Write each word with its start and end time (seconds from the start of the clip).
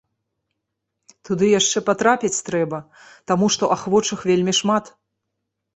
Туды 1.29 1.45
яшчэ 1.59 1.83
патрапіць 1.89 2.41
трэба, 2.49 2.79
таму 3.33 3.45
што 3.59 3.63
ахвочых 3.79 4.19
вельмі 4.33 4.53
шмат. 4.65 4.93